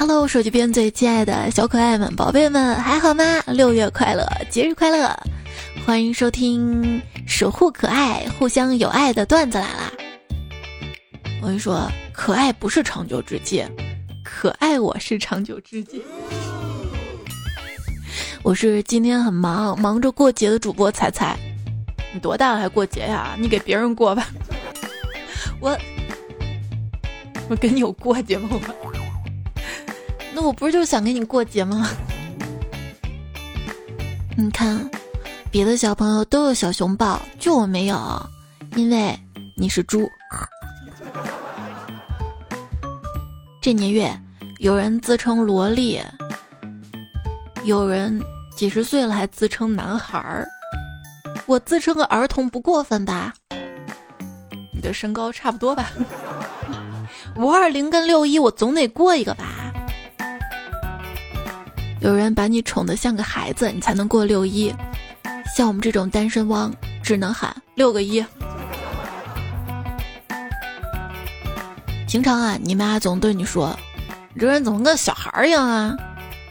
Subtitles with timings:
[0.00, 3.24] Hello，手机边最亲爱的小可爱们、宝贝们，还好吗？
[3.48, 5.12] 六月快乐，节日快乐！
[5.84, 9.92] 欢迎收听守护可爱、互相有爱的段子来啦！
[11.42, 13.64] 我跟你说，可爱不是长久之计，
[14.22, 16.00] 可爱我是长久之计。
[18.44, 21.36] 我是今天很忙，忙着过节的主播彩彩。
[22.14, 23.34] 你多大了还过节呀？
[23.36, 24.28] 你给别人过吧。
[25.58, 25.76] 我
[27.48, 28.48] 我跟你有过节吗？
[30.40, 31.90] 那我不是就是想跟你过节吗？
[34.38, 34.88] 你看，
[35.50, 37.98] 别的小朋友都有小熊抱，就我没有，
[38.76, 39.18] 因为
[39.56, 40.08] 你是猪。
[43.60, 44.16] 这年月，
[44.60, 46.00] 有人自称萝莉，
[47.64, 48.22] 有人
[48.56, 50.46] 几十岁了还自称男孩儿，
[51.46, 53.34] 我自称个儿童不过分吧？
[54.72, 55.90] 你的身高差不多吧？
[57.34, 59.67] 五二零跟六一，我总得过一个吧？
[62.00, 64.72] 有人把你宠得像个孩子，你才能过六一。
[65.56, 68.24] 像我们这种单身汪，只能喊六个一。
[72.06, 73.76] 平常啊，你妈总对你说
[74.32, 75.96] ：“你这人怎么跟小孩一样啊？”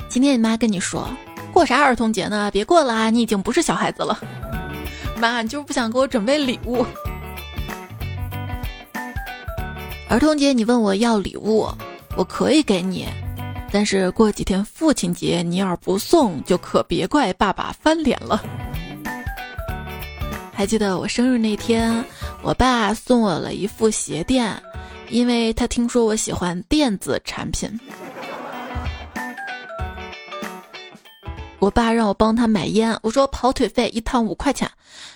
[0.10, 1.10] 今天你妈跟你说
[1.54, 2.52] ：“过啥儿童节呢？
[2.52, 4.20] 别过了啊，你已经不是小孩子了。”
[5.18, 6.86] 妈，你就是不想给我准备礼物。
[10.10, 11.68] 儿童节你问我要礼物，
[12.16, 13.08] 我可以给你。
[13.72, 18.44] 但是过几天父亲节，你要是不送，就可别怪爸爸翻脸了。
[20.54, 22.04] 还记得我生日那天，
[22.42, 24.52] 我爸送我了一副鞋垫，
[25.10, 27.70] 因为他听说我喜欢电子产品。
[31.60, 34.70] 我爸让我帮他买烟，我说跑腿费一趟五块钱。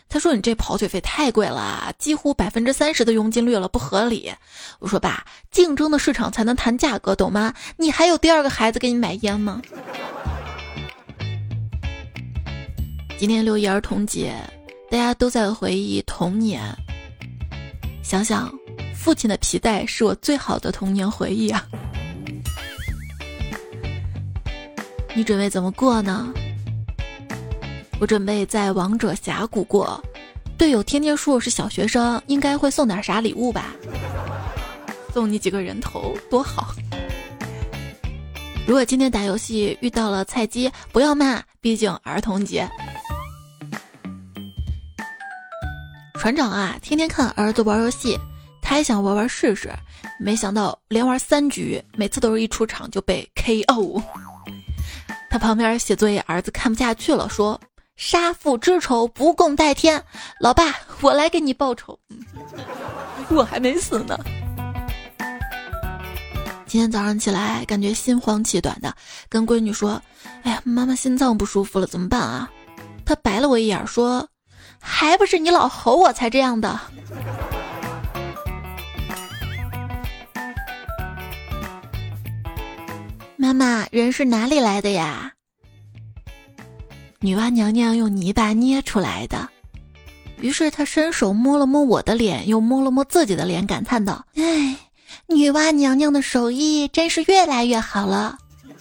[0.10, 4.30] 他说：“你这跑腿费太贵了，几乎百分之三十的佣金率了，不合理。”
[4.80, 7.54] 我说：“爸，竞争的市场才能谈价格，懂吗？
[7.78, 9.62] 你还有第二个孩子给你买烟吗？”
[13.18, 14.34] 今天六一儿童节，
[14.90, 16.62] 大家都在回忆童年。
[18.04, 18.52] 想想，
[18.96, 21.66] 父亲的皮带是我最好的童年回忆啊！
[25.14, 26.34] 你准备怎么过呢？
[28.00, 30.02] 我准备在王者峡谷过，
[30.58, 33.76] 队友天天说我是小学生，应该会送点啥礼物吧？
[35.14, 36.74] 送你几个人头多好！
[38.66, 42.66] 如果今天打游戏遇到了菜鸡，不要骂，毕竟儿童节。
[46.14, 48.18] 船长啊，天天看儿子玩游戏，
[48.62, 49.70] 他也想玩玩试试，
[50.22, 54.02] 没想到连玩三局，每次都是一出场就被 KO。
[55.32, 57.60] 他旁边写作业，儿子看不下去了，说。
[57.98, 60.04] 杀父之仇不共戴天，
[60.40, 60.64] 老爸，
[61.02, 61.98] 我来给你报仇。
[63.30, 64.18] 我还没死呢。
[66.66, 68.92] 今天早上起来，感觉心慌气短的，
[69.30, 70.02] 跟闺女说
[70.42, 72.50] ：“哎呀，妈妈心脏不舒服了，怎么办啊？”
[73.06, 74.28] 她白了我一眼，说
[74.82, 76.80] ：“还不是你老吼我才这样的。”
[83.42, 85.34] 妈妈，人是哪里来的呀？
[87.22, 89.50] 女娲娘娘用泥巴捏出来的，
[90.40, 94.78] 于是她伸手摸了摸我的脸，又摸了摸自己的脸，感叹道：“哎，
[95.26, 98.38] 女娲娘娘的手艺真是越来越好了。”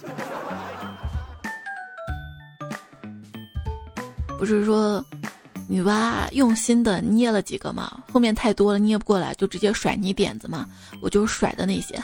[4.37, 5.03] 不是说
[5.67, 8.03] 女娲用心的捏了几个吗？
[8.13, 10.67] 后面太多了捏不过来，就直接甩泥点子嘛。
[11.01, 11.99] 我就甩的那些。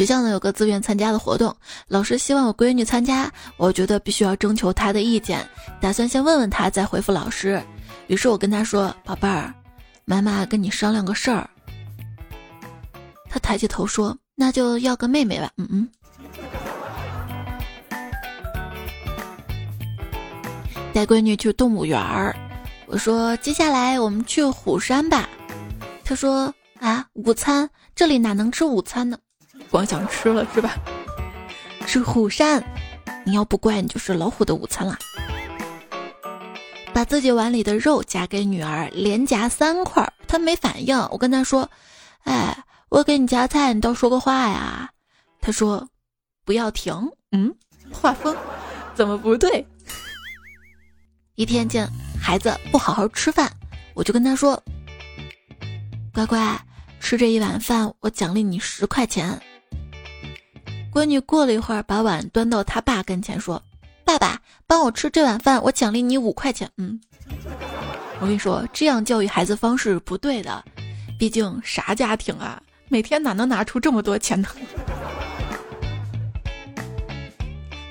[0.00, 1.54] 学校呢有个自愿参加的活动，
[1.86, 5.46] 老师希望我闺女参加，我觉得必须要征求她的意见，
[5.78, 7.62] 打算先问问她再回复老师。
[8.06, 9.52] 于是我跟她说：“宝贝儿，
[10.06, 11.50] 妈妈跟你商量个事儿。”
[13.28, 15.86] 她抬起头说：“那就要个妹妹吧。”嗯嗯。
[20.94, 22.34] 带闺女去动物园儿，
[22.86, 25.28] 我说：“接下来我们去虎山吧。”
[26.02, 26.50] 她说
[26.80, 29.18] ：“啊，午餐这里哪能吃午餐呢？”
[29.70, 30.76] 光想吃了是吧？
[31.86, 32.62] 是虎山，
[33.24, 34.98] 你要不乖，你就是老虎的午餐啦。
[36.92, 40.98] 把自己碗里的肉夹给女儿，连夹三块，她没反应。
[41.10, 41.70] 我跟她说
[42.24, 44.90] ：“哎，我给你夹菜，你倒说个话呀。”
[45.40, 45.88] 她说
[46.44, 46.92] ：“不要停。”
[47.32, 47.54] 嗯，
[47.92, 48.36] 画风
[48.94, 49.64] 怎么不对？
[51.36, 51.88] 一天见
[52.20, 53.50] 孩子不好好吃饭，
[53.94, 54.62] 我就跟他说
[56.12, 56.60] ：“乖乖，
[57.00, 59.40] 吃这一碗饭，我奖励你十块钱。”
[60.92, 63.62] 闺女过了一会儿，把碗端到他爸跟前，说
[64.04, 67.00] ：“爸爸，帮我吃这碗饭，我奖励你五块钱。”嗯，
[68.18, 70.64] 我跟你说，这样教育孩子方式不对的，
[71.16, 74.48] 毕竟啥家庭啊，每天哪能拿出这么多钱呢？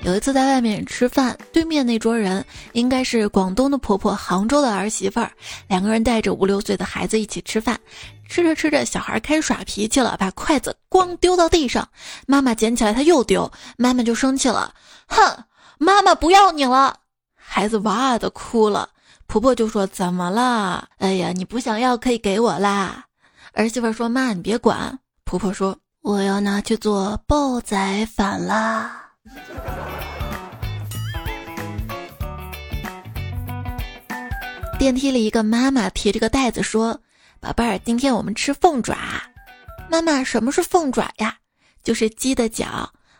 [0.02, 2.42] 有一次在外面吃饭，对面那桌人
[2.72, 5.30] 应该是广东的婆婆，杭州的儿媳妇儿，
[5.68, 7.78] 两个人带着五六岁的孩子一起吃饭，
[8.26, 11.86] 吃着吃着，小孩开始耍脾气了，把筷子咣丢到地上，
[12.26, 14.74] 妈妈捡起来他又丢，妈妈就生气了，
[15.06, 15.44] 哼，
[15.78, 16.96] 妈妈不要你了，
[17.36, 18.88] 孩子哇的哭了，
[19.26, 20.88] 婆婆就说怎么了？
[20.96, 23.04] 哎呀，你不想要可以给我啦。
[23.52, 29.09] 儿媳妇说妈你别管，婆婆说我要拿去做煲仔饭啦。
[34.78, 36.98] 电梯里，一个妈妈提着个袋子说
[37.38, 38.96] ：“宝贝儿，今天我们吃凤爪。”
[39.90, 41.36] 妈妈，什么是凤爪呀？
[41.82, 42.66] 就是鸡的脚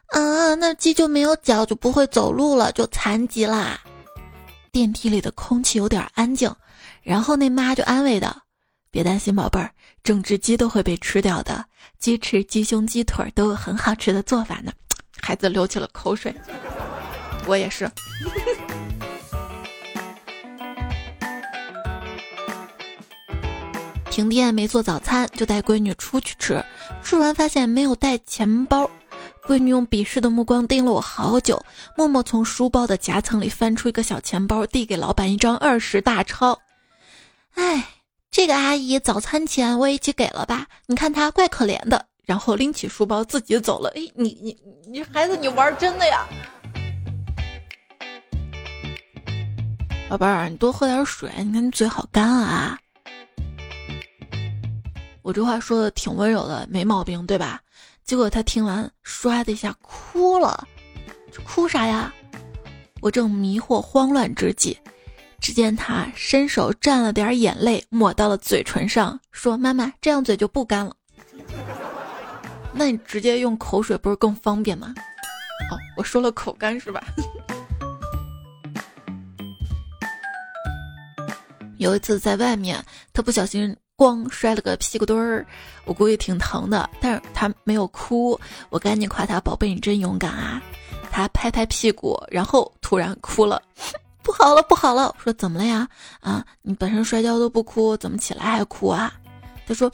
[0.06, 3.78] 啊，那鸡就没有脚，就不会走路了，就残疾啦。
[4.72, 6.50] 电梯里的空气有点安静，
[7.02, 8.34] 然后那妈就安慰道
[8.90, 9.70] ：“别担心，宝贝儿，
[10.02, 11.64] 整只鸡都会被吃掉的，
[11.98, 14.72] 鸡翅、鸡胸、鸡腿都有很好吃的做法呢。”
[15.22, 16.34] 孩子流起了口水，
[17.46, 17.90] 我也是。
[24.10, 26.62] 停电没做早餐，就带闺女出去吃。
[27.02, 28.90] 吃完发现没有带钱包，
[29.46, 31.64] 闺女用鄙视的目光盯了我好久，
[31.96, 36.58] 默默从书包的夹层里翻出一个小钱包，递给老板一张二十大钞。
[37.54, 37.86] 哎，
[38.30, 40.66] 这个阿姨早餐钱我也一起给了吧？
[40.86, 42.06] 你看她怪可怜的。
[42.30, 43.90] 然后拎起书包自己走了。
[43.96, 44.56] 哎，你你
[44.88, 46.28] 你孩子，你玩真的呀？
[50.08, 51.28] 宝贝儿，你多喝点水。
[51.38, 52.78] 你看你嘴好干啊。
[55.22, 57.60] 我这话说的挺温柔的，没毛病，对吧？
[58.04, 60.68] 结果他听完，唰的一下哭了。
[61.32, 62.14] 这哭啥呀？
[63.00, 64.78] 我正迷惑慌乱之际，
[65.40, 70.94] 只见他伸手蘸了点眼泪，抹到了嘴唇上，说：“妈妈，这样嘴就不干了。”
[72.72, 74.94] 那你直接用口水不是更方便吗？
[75.70, 77.02] 哦，我说了口干是吧？
[81.78, 82.82] 有一次在外面，
[83.12, 85.46] 他不小心咣摔了个屁股墩儿，
[85.84, 88.38] 我估计挺疼的，但是他没有哭，
[88.70, 90.62] 我赶紧夸他宝贝你真勇敢啊！
[91.10, 93.60] 他拍拍屁股，然后突然哭了，
[94.22, 95.14] 不好了不好了！
[95.18, 95.88] 我说怎么了呀？
[96.20, 99.12] 啊，你本身摔跤都不哭，怎么起来还哭啊？
[99.66, 99.90] 他说。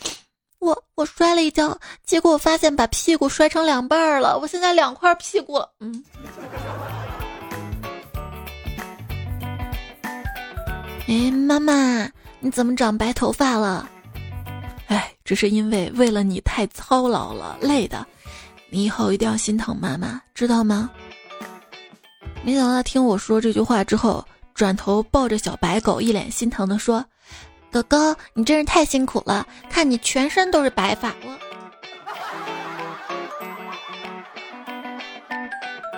[0.66, 5.62] 我我摔了一跤，结果我发现把屁股摔成两半了，我现在两块屁股。
[5.78, 6.04] 嗯。
[11.06, 12.10] 哎，妈妈，
[12.40, 13.88] 你怎么长白头发了？
[14.88, 18.04] 哎，只是因为为了你太操劳了，累的。
[18.68, 20.90] 你以后一定要心疼妈妈，知道吗？
[22.42, 27.04] 没想到他听我说这句话之后，转头抱着小白狗，一脸心疼的说。
[27.76, 31.12] 哥哥，你真是太辛苦了，看你全身都是白发。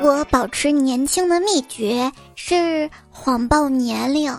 [0.01, 4.37] 我我保持年轻的秘诀是谎报年龄。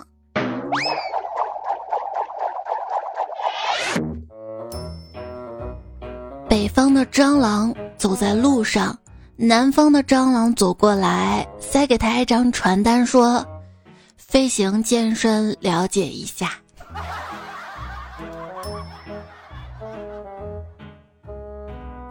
[6.50, 8.98] 北方的蟑螂走在路上，
[9.38, 13.46] 南方的蟑螂走过来，塞给他一张传单，说
[14.18, 16.52] ：“飞行健身了解一下。”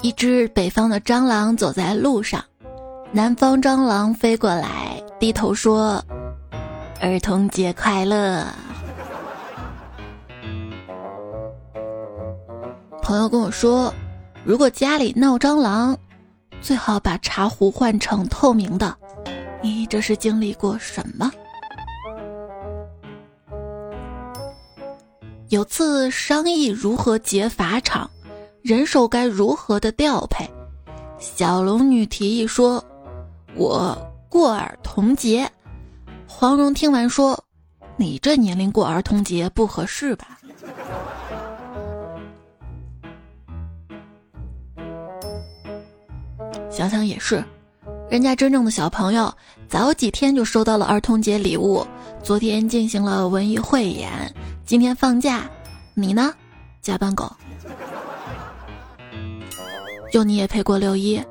[0.01, 2.43] 一只北方的蟑螂走在路上，
[3.11, 6.01] 南方蟑螂飞过来，低头说
[7.03, 8.47] ：“儿童节快乐。”
[13.03, 13.93] 朋友跟我说，
[14.45, 15.99] 如果家里闹蟑螂，
[16.61, 18.97] 最好把茶壶换成透明的。
[19.61, 21.29] 你这是经历过什么？
[25.49, 28.09] 有次商议如何劫法场。
[28.69, 30.47] 人手该如何的调配？
[31.19, 32.85] 小龙女提议说
[33.57, 33.97] ：“我
[34.29, 35.51] 过儿童节。”
[36.29, 37.43] 黄蓉听完说
[37.97, 40.39] ：“你这年龄过儿童节不合适吧？”
[46.71, 47.43] 想想也是，
[48.11, 49.33] 人家真正的小朋友
[49.67, 51.87] 早几天就收到了儿童节礼物，
[52.23, 54.11] 昨天进行了文艺汇演，
[54.67, 55.51] 今天放假，
[55.95, 56.35] 你呢？
[56.83, 57.33] 加班狗。
[60.11, 61.23] 就你也配过六一？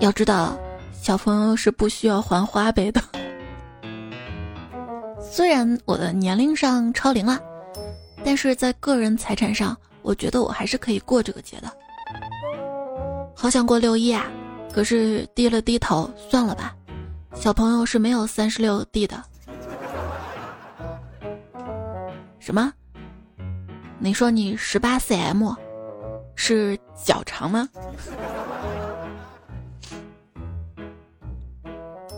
[0.00, 0.58] 要知道，
[0.92, 3.00] 小朋友是不需要还花呗的。
[5.20, 7.40] 虽然我的年龄上超龄了，
[8.24, 11.72] 但是在个人财产上，我觉得我还是可以过这个节的。
[13.34, 14.26] 好想过六一啊，
[14.72, 16.74] 可是低了低头，算了吧。
[17.34, 19.22] 小朋友是没有三十六 D 的。
[22.38, 22.72] 什么？
[23.98, 25.54] 你说你十八 cm？
[26.36, 27.68] 是脚长吗？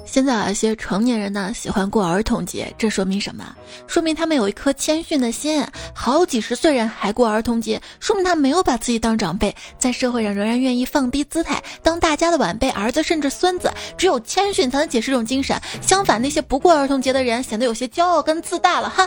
[0.04, 3.54] 现在有一些成年人呢喜欢过儿童节，这说明什么？
[3.86, 5.62] 说明他们有一颗谦逊的心。
[5.94, 13.70] 好几十岁人还过儿童节，说明他没有把自己当长辈，在社会上仍然愿意放低姿态，当大家的晚辈、儿子甚至孙子。
[13.98, 15.60] 只有谦逊才能解释这种精神。
[15.82, 19.06] 相反，那些不过儿童节的人显得有些骄傲跟自大了，哈。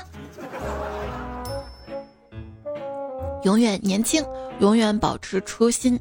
[3.44, 4.24] 永远年轻，
[4.60, 6.00] 永远保持初心。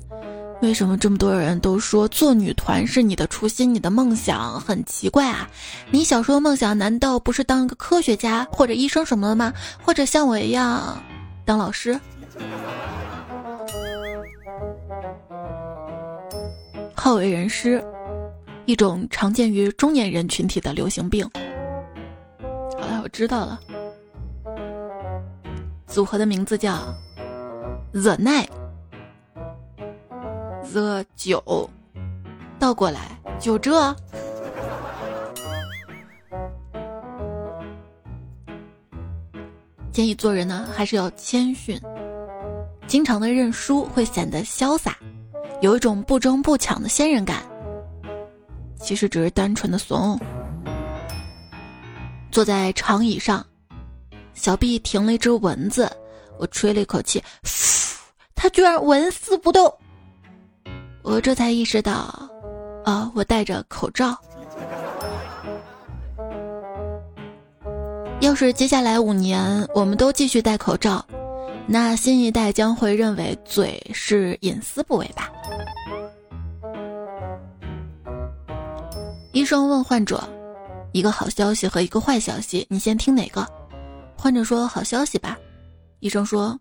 [0.62, 4.60] 为什么这么多人都说做女团是你的初心、你的梦想？
[4.60, 5.48] 很奇怪啊！
[5.90, 9.54] 你小时候梦想难道不是当一个科学家或者医生什么的吗？
[9.82, 11.02] 或者像我一样
[11.46, 11.98] 当老师？
[16.94, 17.82] 好为人师，
[18.66, 21.26] 一种常见于中年人群体的流行病。
[22.78, 23.58] 好了，我知道了。
[25.86, 26.94] 组合的名字叫
[27.92, 28.48] The Night。
[30.72, 31.70] the 酒
[32.58, 33.94] 倒过来就这。
[39.90, 41.80] 建议做人呢，还是要谦逊。
[42.86, 44.96] 经常的认输会显得潇洒，
[45.60, 47.42] 有一种不争不抢的仙人感。
[48.76, 50.18] 其实只是单纯的怂。
[52.30, 53.44] 坐在长椅上，
[54.32, 55.90] 小臂停了一只蚊子，
[56.40, 57.22] 我吹了一口气，
[58.34, 59.70] 它居然纹丝不动。
[61.02, 61.92] 我这才意识到，
[62.82, 64.16] 啊，我戴着口罩。
[68.20, 71.04] 要是接下来五年我们都继续戴口罩，
[71.66, 75.30] 那新一代将会认为嘴是隐私部位吧？
[79.32, 80.26] 医生问患者
[80.92, 83.46] ：“一个好消息和一个坏消息，你先听哪个？”
[84.16, 85.38] 患者说：“好消息吧。”
[86.00, 86.58] 医生说：“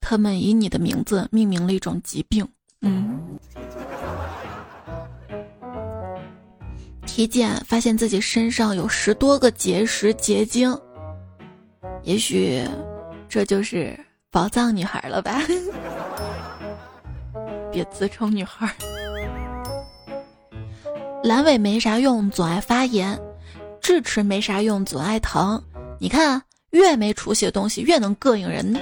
[0.00, 2.46] 他们以你的名字命名了一种疾病。”
[2.82, 3.38] 嗯。
[7.04, 10.78] 体检发现自己身上有十多个结石结晶，
[12.04, 12.62] 也许
[13.28, 13.98] 这就是
[14.30, 15.42] 宝藏女孩了吧？
[17.72, 18.72] 别自称女孩。
[21.24, 23.18] 阑尾没啥用，总爱发炎；
[23.80, 25.60] 智齿没啥用，总爱疼。
[25.98, 28.74] 你看，越没出息的东西越能膈应人。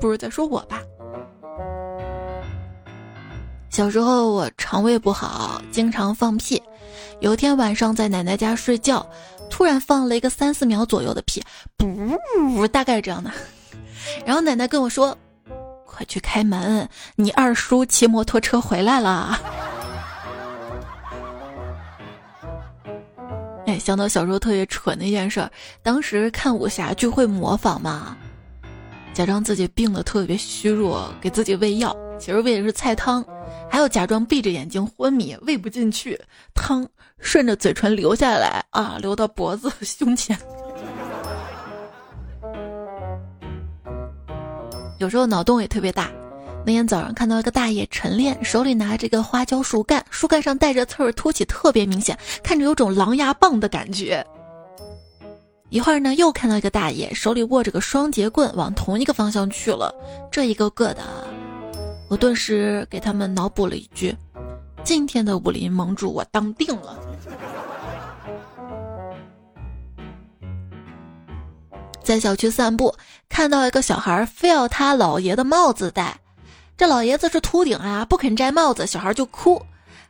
[0.00, 0.80] 不是在说我吧？
[3.70, 6.62] 小时候我肠胃不好，经常放屁。
[7.20, 9.04] 有一天晚上在奶奶家睡觉，
[9.50, 11.42] 突然放了一个三四秒左右的屁，
[11.76, 13.30] 不，大概这样的。
[14.26, 15.16] 然后奶奶跟我说
[15.86, 19.40] ：“快去开门，你二叔骑摩托车回来了。”
[23.78, 25.48] 想到小时候特别蠢的一件事，
[25.82, 28.16] 当时看武侠剧会模仿嘛，
[29.12, 33.24] 假装自己病得特别虚弱，给自己喂药，其实喂的是菜汤。
[33.70, 36.18] 还要假装闭着眼睛昏迷，喂不进去，
[36.54, 36.86] 汤
[37.18, 40.38] 顺着嘴唇流下来啊，流到脖子、胸前。
[44.98, 46.10] 有时候脑洞也特别大。
[46.66, 54.26] 那天早上看到一个大爷晨练，手里拿着个花椒树干，树干上带着刺儿，凸起特别明显，看着有种狼牙棒的感觉。
[55.68, 59.94] 一会儿呢，又看到一个大爷手里握着个双节棍，往同一个方向去了。
[60.30, 61.02] 这一个个的。
[62.08, 64.16] 我顿时给他们脑补了一句
[64.84, 66.98] ：“今天的武林盟主我当定了。”
[72.02, 72.94] 在小区散步，
[73.28, 76.20] 看到一个小孩非要他姥爷的帽子戴，
[76.76, 79.62] 这老爷子是秃顶啊，不肯摘帽子，小孩就哭。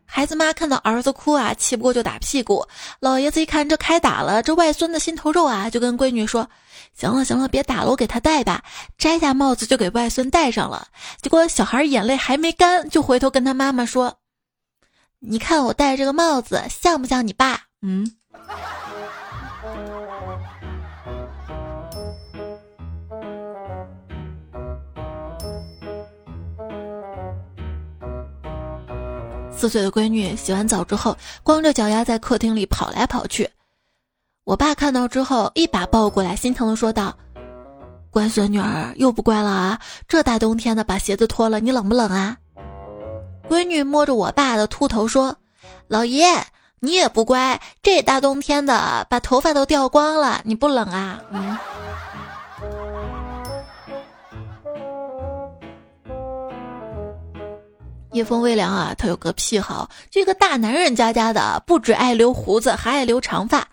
[0.06, 2.66] 孩子妈看到儿子哭啊，气不过就打屁股。
[3.00, 6.48] 老爷子一看这开打了，这外孙的心头肉啊，就跟闺女说
[6.94, 8.62] ：“行了行了，别打了，我给他戴吧。”
[8.98, 10.86] 摘下帽子就给外孙戴上了。
[11.20, 14.18] 结果小孩眼泪还没干，就回头跟他妈妈说
[15.20, 18.16] ：“你看我戴这个帽子像不像你爸？”嗯。
[29.56, 33.48] 四岁的闺女洗完澡之后，光着脚丫在客厅里跑来跑去。
[34.44, 37.16] 我爸看到之后，一把抱过来，心疼的说道
[38.10, 39.80] ：“乖孙女儿又不乖了啊！
[40.06, 42.36] 这大冬天的把鞋子脱了，你冷不冷啊？”
[43.48, 45.36] 闺女摸着我爸的秃头说
[45.88, 46.26] ：“老爷，
[46.80, 51.56] 你也不乖，这大冬天的把头发都掉光了，你不冷啊？”嗯。
[58.14, 63.66] 叶风微凉啊，他有个癖好，这个大男人家家的不只爱留胡子，还爱留长发。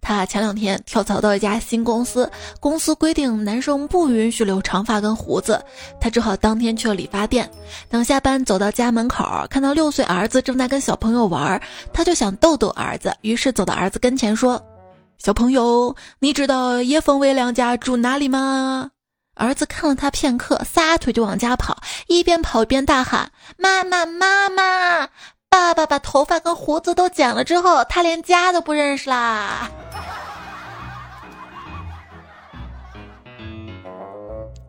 [0.00, 5.64] 他前两天跳槽到一家新公司，公司规定男生不允许留长发跟胡子，
[6.00, 7.48] 他只好当天去了理发店。
[7.88, 14.60] 等下班走到家门口，看到六岁儿子正在跟小朋友玩，他就想逗逗儿子，于是走到儿子跟前说
[15.18, 18.90] ：“小朋友，你知道叶风微凉家住哪里吗？”
[19.34, 21.76] 儿子看了他片刻，撒腿就往家跑，
[22.06, 25.08] 一边跑一边大喊：“妈妈，妈妈！”
[25.50, 29.70] 爸爸把头发跟胡子都剪了之后，他连家都不认识啦。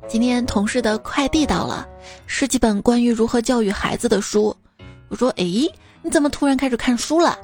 [0.07, 1.87] 今天同事的快递到了，
[2.27, 4.55] 是几本关于如何教育孩子的书。
[5.09, 5.45] 我说：“哎，
[6.03, 7.37] 你怎么突然开始看书了？”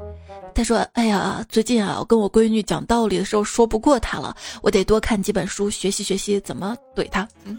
[0.54, 7.58] 他说：“哎呀，最近啊，我跟我闺女讲道理的时候说不过她了，我得多看几本书，学习学习怎么怼她。”嗯。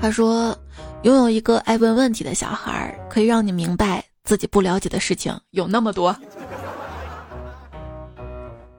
[0.00, 0.56] 他说。
[1.04, 6.12] 拥有一个爱问问题的小孩，可以让你明白自己不了解的事情有那么多。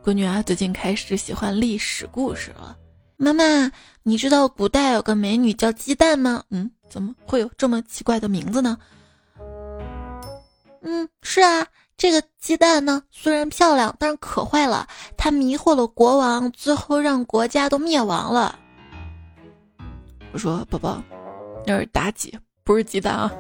[0.04, 2.76] 闺女啊，最近开始喜欢历史故事了。
[3.16, 3.72] 妈妈，
[4.04, 6.44] 你知道古代有个美女叫鸡蛋吗？
[6.50, 8.78] 嗯，怎么会有这么奇怪的名字呢？
[10.82, 11.68] 嗯，是啊，
[11.98, 18.58] 这个鸡蛋呢，虽然漂亮，但是可坏了，它迷惑了国王，最后让国家都灭亡了。
[20.32, 21.02] 我说，宝宝。
[21.66, 23.32] 那是妲己，不是鸡蛋啊！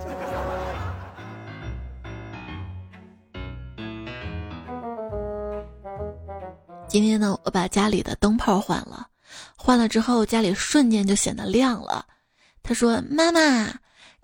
[6.88, 9.08] 今天呢，我把家里的灯泡换了，
[9.55, 12.05] 换了之后家里瞬间就显得亮了。
[12.62, 13.74] 他说：“妈妈，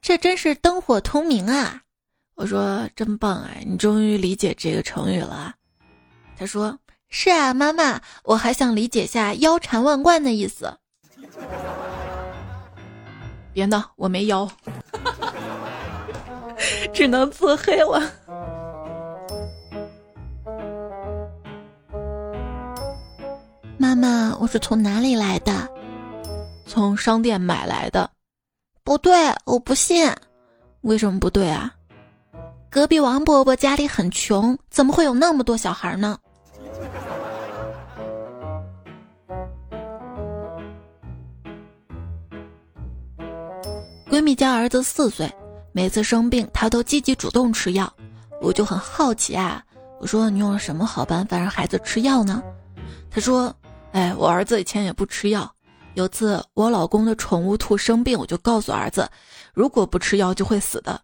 [0.01, 1.81] 这真是灯火通明啊！”
[2.35, 5.55] 我说：“真棒啊，你终于理解这个成语了。”
[6.37, 6.77] 他说
[7.09, 10.77] ：“是啊，妈妈，我还想理解下腰缠万贯的意思。
[13.53, 14.49] ”别闹，我没腰，
[16.93, 18.11] 只能自黑了。
[23.77, 25.69] 妈妈，我是从哪里来的？
[26.67, 28.09] 从商店买来的。
[28.83, 30.11] 不对，我不信。
[30.81, 31.73] 为什么不对啊？
[32.75, 36.19] 隔壁王伯伯家里很穷，怎么会有那么多小孩呢？
[44.09, 45.33] 闺蜜家儿子四岁，
[45.71, 47.89] 每次生病她都积极主动吃药，
[48.41, 49.63] 我就很好奇啊。
[50.01, 52.43] 我说你用了什么好办法让孩子吃药呢？
[53.09, 53.55] 她说
[53.93, 55.49] ：“哎，我儿子以前也不吃药。
[55.93, 59.09] 有次我老公的宠物兔生病，我就告诉儿子，
[59.53, 60.99] 如果不吃药就会死的。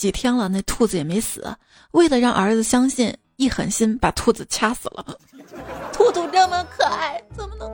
[0.00, 1.54] 几天了，那兔子也没死。
[1.90, 5.04] 为了让儿子相信，一狠心把兔子掐死了。
[5.92, 7.70] 兔兔这么可爱，怎么能？”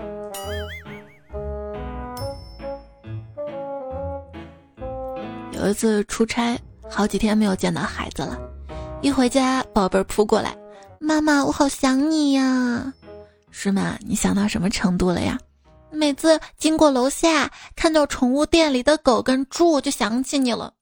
[5.55, 6.59] 有一次出差，
[6.91, 8.37] 好几天没有见到孩子了，
[9.03, 10.53] 一回家，宝贝儿扑过来，
[10.99, 12.93] 妈妈，我好想你呀，
[13.53, 13.97] 是吗？
[14.01, 15.39] 你想到什么程度了呀？
[15.93, 20.73] 每次经过楼下，看到宠物店里的狗跟猪，就想起你了。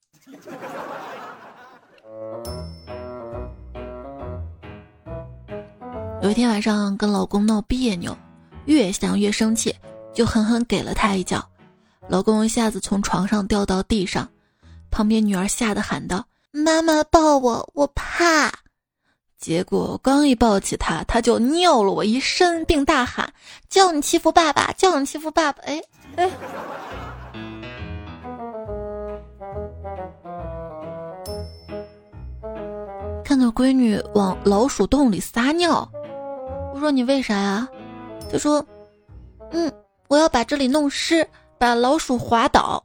[6.25, 8.17] 有一天晚上跟老公闹别扭，
[8.65, 9.77] 越想越生气，
[10.15, 11.47] 就狠狠给了他一脚，
[12.09, 14.27] 老公一下子从床上掉到地上。
[14.91, 18.51] 旁边女儿吓得喊道：“妈妈抱我，我怕。”
[19.39, 23.31] 结果刚一抱起他，他就尿了我一身，并大喊
[23.69, 25.83] ：“叫你欺负爸爸，叫你欺负爸爸！”哎
[26.17, 26.31] 哎，
[33.23, 35.87] 看到闺女往老鼠洞里撒尿，
[36.75, 37.69] 我说：“你为啥呀？”
[38.29, 38.67] 他说
[39.53, 39.73] ：“嗯，
[40.09, 41.25] 我要把这里弄湿，
[41.57, 42.85] 把老鼠滑倒。”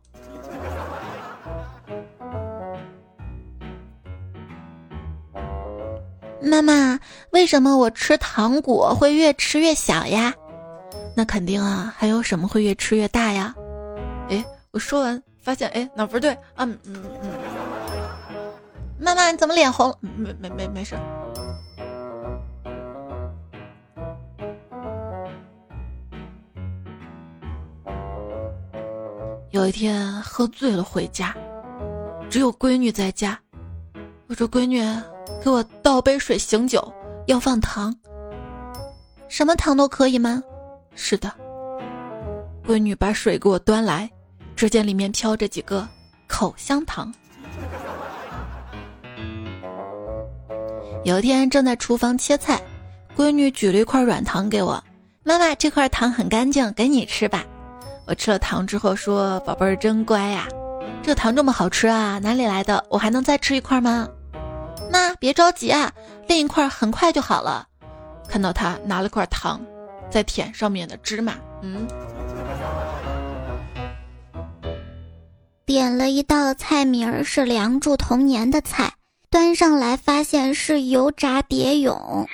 [6.39, 6.99] 妈妈，
[7.32, 10.32] 为什么我吃糖果会越吃越小呀？
[11.15, 13.56] 那肯定啊，还有什么会越吃越大呀？
[14.30, 16.63] 哎，我说完发现，哎，哪不对啊？
[16.63, 17.32] 嗯嗯嗯。
[18.99, 19.91] 妈妈，你怎么脸红？
[19.99, 20.95] 没没没没事。
[29.51, 31.35] 有一天喝醉了回家，
[32.29, 33.39] 只有闺女在家。
[34.27, 34.83] 我说：“闺女。”
[35.41, 36.91] 给我倒杯水醒酒，
[37.27, 37.95] 要放糖。
[39.29, 40.43] 什么糖都可以吗？
[40.95, 41.31] 是的。
[42.65, 44.09] 闺女把水给我端来，
[44.55, 45.88] 只见里面飘着几个
[46.27, 47.13] 口香糖。
[51.05, 52.62] 有一天正在厨房切菜，
[53.15, 54.83] 闺女举了一块软糖给我，
[55.23, 57.45] 妈妈这块糖很干净，给你吃吧。
[58.10, 60.48] 我吃了糖之后说：“宝贝儿真乖呀，
[61.04, 62.84] 这糖这么好吃啊，哪里来的？
[62.89, 64.08] 我还能再吃一块吗？”
[64.91, 65.91] 妈，别着急啊，
[66.28, 67.67] 另一块很快就好了。
[68.28, 69.62] 看到他拿了块糖，
[70.10, 71.36] 在舔上面的芝麻。
[71.62, 71.88] 嗯。
[75.67, 78.91] 点了一道菜名儿是《梁祝童年》的菜，
[79.30, 82.26] 端上来发现是油炸蝶蛹。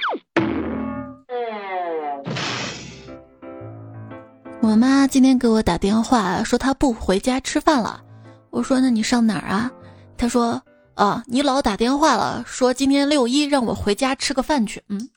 [4.65, 8.01] 我妈今天给我打电话说她不回家吃饭了，
[8.49, 9.71] 我说那你上哪儿啊？
[10.17, 10.59] 她说
[10.95, 14.81] 啊，你老打电话了，说今天六一让我回家吃个饭去。
[14.89, 15.07] 嗯。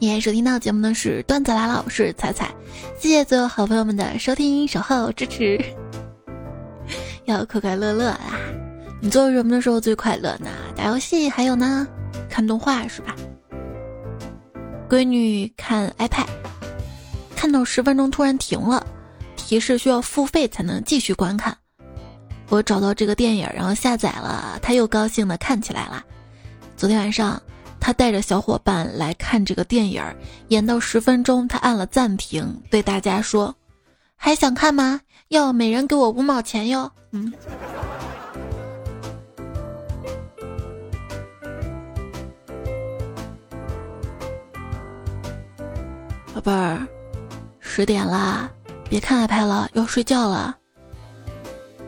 [0.00, 2.50] 今天收听到节目的是段子来了，我是彩彩，
[2.98, 5.64] 谢谢所有好朋友们的收听、守候、支持，
[7.24, 8.18] 要快快乐乐啦！
[9.00, 10.50] 你做什么的时候最快乐呢？
[10.74, 11.86] 打游戏，还有呢，
[12.28, 13.14] 看动画是吧？
[14.88, 16.26] 闺女看 iPad，
[17.36, 18.86] 看到十分钟突然停了，
[19.36, 21.56] 提示需要付费才能继续观看。
[22.48, 26.02] 我找到这个电影，然后下载了，她又高兴的看起来了。
[26.74, 27.42] 昨天晚上，
[27.78, 30.02] 她带着小伙伴来看这个电影，
[30.48, 33.54] 演到十分钟，她按了暂停，对大家说
[34.16, 35.02] ：“还想看吗？
[35.28, 37.30] 要每人给我五毛钱哟。”嗯。
[46.38, 46.86] 宝贝儿，
[47.58, 48.48] 十点啦，
[48.88, 50.56] 别看 iPad 了，要睡觉了。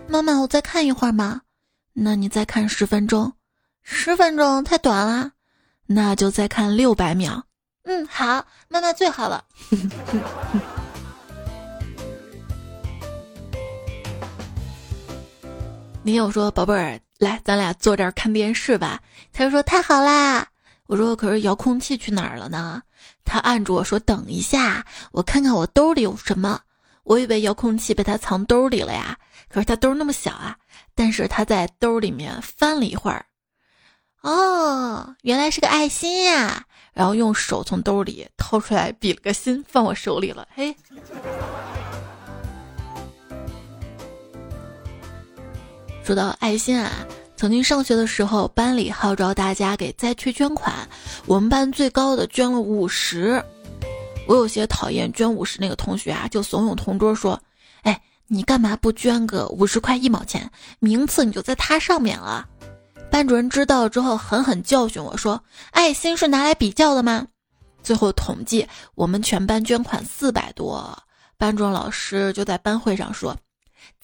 [0.08, 1.42] 妈妈，我再看一会儿吗？
[1.92, 3.32] 那你再看十分钟，
[3.84, 5.30] 十分钟太短了，
[5.86, 7.44] 那就再看六百秒。
[7.84, 9.44] 嗯，好，妈妈最好了。
[16.02, 19.00] 你有说宝贝儿，来，咱俩坐这儿看电视吧。
[19.32, 20.48] 他就说太好啦。
[20.86, 22.82] 我说可是遥控器去哪儿了呢？
[23.30, 26.62] 他按住我说：“等一下，我看看我兜里有什么。”
[27.04, 29.16] 我以为遥控器被他藏兜里了呀，
[29.48, 30.56] 可是他兜那么小啊。
[30.96, 33.24] 但是他在兜里面翻了一会儿，
[34.22, 36.64] 哦，原来是个爱心呀！
[36.92, 40.48] 然后用手从兜里掏出来，比了个心，放我手里了。
[40.52, 40.74] 嘿，
[46.02, 46.90] 说到爱心啊。
[47.40, 50.86] 曾经上学的时候，班里号召大家给灾区捐款，
[51.24, 53.42] 我们班最高的捐了五十。
[54.28, 57.40] 我有些讨厌捐五十那个同学啊，就怂恿同桌说
[57.80, 60.50] ：“哎，你干嘛不捐个五十块一毛钱，
[60.80, 62.46] 名次你就在他上面了。”
[63.10, 67.26] 班主任知道之后狠狠教训我说：“爱心是拿来比较的吗？”
[67.82, 70.94] 最后统计，我们全班捐款四百多，
[71.38, 73.34] 班主任老师就在班会上说。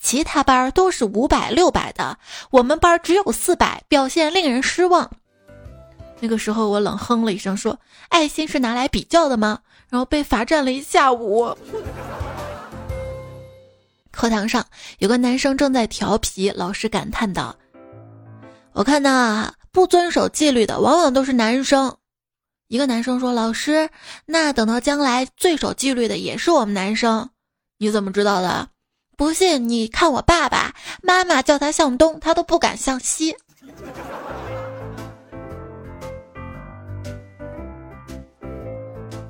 [0.07, 2.17] 其他班都是五百、六百的，
[2.49, 5.11] 我们班只有四百，表现令人失望。
[6.21, 9.59] 那个时候我冷哼了一声，说：“爱心是拿来比较的吗？”
[9.91, 11.53] 然后被罚站了一下午。
[14.09, 14.65] 课堂上
[14.99, 17.53] 有个男生正在调皮，老师感叹道
[18.71, 21.97] ：“我看到不遵守纪律的往往都是男生。”
[22.69, 23.89] 一个男生说：“老师，
[24.25, 27.29] 那等到将来最守纪律的也是我们男生，
[27.77, 28.69] 你怎么知道的？”
[29.17, 33.35] 不信你看我爸爸妈妈叫他向东，他都不敢向西。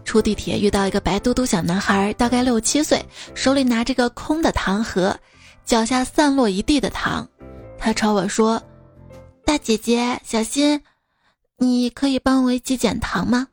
[0.04, 3.02] 出地铁遇到一个白嘟嘟小男孩，大概六七岁，
[3.34, 5.18] 手里拿着个空的糖盒，
[5.64, 7.26] 脚下散落一地的糖。
[7.78, 8.62] 他朝我说
[9.46, 10.82] ：“大姐姐，小心，
[11.58, 13.48] 你可以帮我一起捡糖吗？”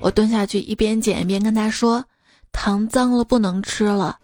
[0.00, 2.04] 我蹲下去一边捡一边跟他说
[2.52, 4.18] ：“糖脏了，不能吃了。”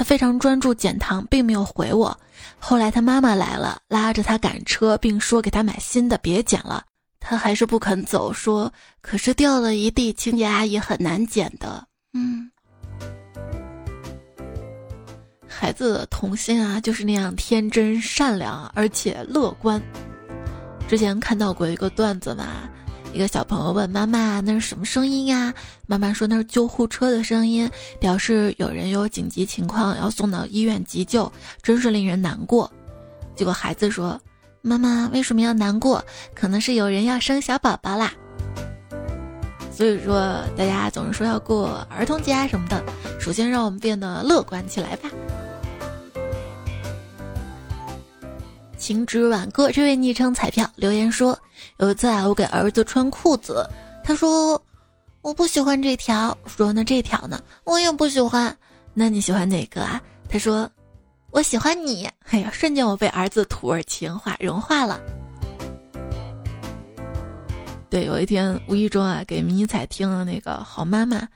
[0.00, 2.18] 他非常专注捡糖，并没有回我。
[2.58, 6.82] 后来他妈妈来了，拉着他赶车，并说给他买新的，别捡了。
[7.20, 11.86] 他还是不肯走，说：“可是掉了一地，清洁阿姨很难捡的。”
[12.16, 12.50] 嗯，
[15.46, 19.78] 孩子的童心啊，就是那样天真、善良，而且乐观。
[20.88, 22.70] 之前看到过一个段子嘛。
[23.12, 25.52] 一个小朋友问妈妈：“那是什么声音呀？”
[25.86, 27.68] 妈妈说：“那是救护车的声音，
[27.98, 32.70] 表示有人有紧急情况要送到医院急救，真是令人难过。”
[33.34, 34.20] 结果孩子说
[34.62, 36.04] ：“妈妈为什么要难过？
[36.34, 38.12] 可能是有人要生小宝宝啦。”
[39.74, 42.82] 所以说，大家总是说要过儿童节啊什么的，
[43.18, 45.10] 首先让我们变得乐观起来吧。
[48.80, 51.38] 晴之晚歌这位昵称彩票留言说
[51.76, 53.68] ：“有一次啊，我给儿子穿裤子，
[54.02, 54.60] 他说
[55.20, 56.36] 我不喜欢这条。
[56.46, 57.38] 说那这条呢？
[57.64, 58.56] 我也不喜欢。
[58.94, 60.00] 那你喜欢哪个啊？
[60.30, 60.68] 他说
[61.30, 62.08] 我喜欢你。
[62.30, 64.98] 哎呀，瞬间我被儿子土味情话融化了。
[67.90, 71.28] 对，有一天无意中啊，给迷彩听了那个好妈妈。”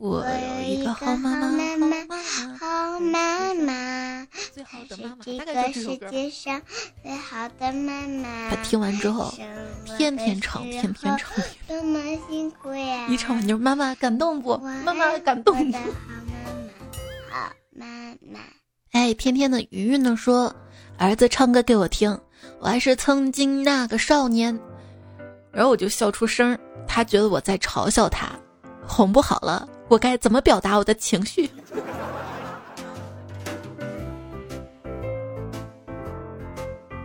[0.00, 2.16] 我有一个好妈妈，好妈妈，
[2.58, 5.94] 好妈妈，最好的妈妈，这个世。
[6.10, 6.62] 界上
[7.02, 8.48] 最好的妈妈。
[8.48, 9.30] 他听完之后，
[9.98, 11.36] 天天唱，天天唱，
[11.68, 13.08] 多么辛苦呀！
[13.10, 14.56] 一唱完就是妈妈感动不？
[14.56, 15.76] 妈妈感动不？
[15.76, 16.24] 好妈
[17.28, 17.86] 妈，好妈
[18.32, 18.40] 妈。
[18.92, 20.50] 哎，天天的云云呢说，
[20.96, 22.18] 儿子唱歌给我听，
[22.58, 24.58] 我还是曾经那个少年。
[25.52, 26.58] 然后我就笑出声儿，
[26.88, 28.30] 他觉得我在嘲笑他，
[28.86, 31.50] 哄不好了，我该怎么表达我的情绪？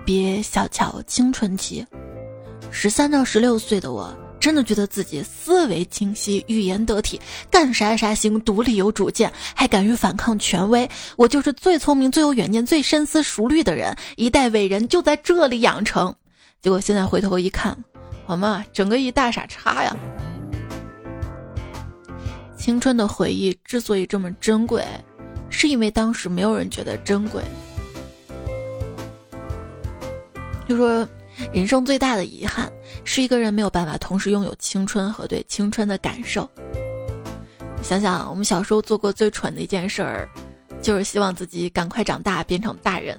[0.06, 1.84] 别小瞧青春期，
[2.70, 7.20] 十三到十六岁的我，真的觉得自己思维清晰，语言得体，
[7.50, 10.88] 干啥啥行，独立有主见，还敢于反抗权威。
[11.18, 16.14] 我就是最聪明、最有远见、最深思熟虑的人，一代伟人就在这里养成。
[16.62, 17.76] 结果现在回头一看，
[18.28, 19.98] 我妈整个一大傻叉呀！
[22.66, 24.84] 青春的回忆之所以这么珍贵，
[25.52, 27.44] 是因为当时没有人觉得珍贵。
[30.68, 31.08] 就说
[31.54, 32.68] 人生最大的遗憾，
[33.04, 36.50] 是一个人没有办法同时拥有青春和对青春的感受。
[37.84, 40.28] 想想我们小时候做过最蠢的一件事儿，
[40.82, 43.16] 就是希望自己赶快长大变成大人。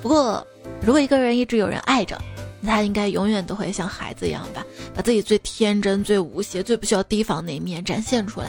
[0.00, 0.46] 不过，
[0.80, 2.16] 如果一个人一直有人爱着，
[2.64, 8.48] 他应该永远都会像孩子一样吧，把自己最天真、最无邪、最不需要提防那一面展现出来。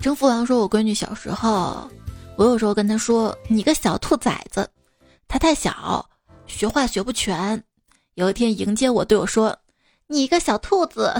[0.00, 1.90] 征服王说：“我闺女小时候。”
[2.36, 4.68] 我有时候跟她说：“你个小兔崽子，
[5.26, 6.06] 她太小，
[6.46, 7.62] 学话学不全。”
[8.14, 9.56] 有一天迎接我，对我说
[10.06, 11.14] ：“你一个小兔子。”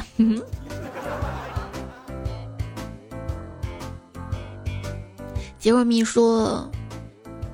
[5.59, 6.71] 杰若蜜说：“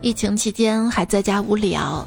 [0.02, 2.06] 疫情期间还在家无聊，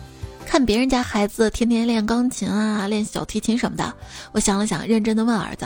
[0.56, 3.94] 看别人家孩子天天练钢琴啊，练小提琴什么的。
[4.32, 5.66] 我想了想，认真的问儿子：‘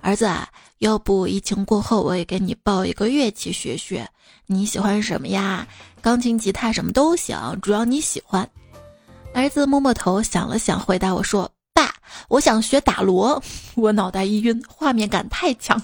[0.00, 0.48] 儿子啊，
[0.78, 4.08] 要不疫情过后我也给你报一个乐器学学？’”
[4.48, 5.68] 你喜欢什么呀？
[6.00, 8.48] 钢琴、吉他什么都行，主要你喜欢。
[9.34, 11.92] 儿子摸摸头，想了想，回答我说：“爸，
[12.30, 13.42] 我想学打锣。
[13.76, 15.78] ”我脑袋一晕，画面感太强。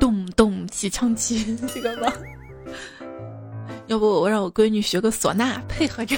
[0.00, 2.10] 咚咚起枪起，这个吧。
[3.86, 6.16] 要不我让我闺女学个唢呐， 配合着。